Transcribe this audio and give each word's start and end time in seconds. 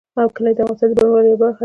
کلي 0.35 0.51
د 0.57 0.59
افغانستان 0.61 0.89
د 0.91 0.97
بڼوالۍ 0.97 1.29
یوه 1.31 1.39
برخه 1.41 1.57
ده. 1.57 1.59